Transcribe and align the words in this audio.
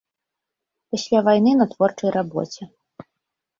Пасля 0.95 1.19
вайны 1.29 1.53
на 1.61 1.69
творчай 1.75 2.11
рабоце. 2.19 2.63